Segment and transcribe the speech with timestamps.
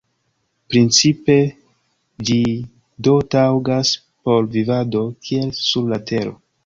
[0.73, 1.35] Principe
[2.29, 2.39] ĝi
[3.09, 3.93] do taŭgas
[4.23, 6.35] por vivado, kiel sur la Tero.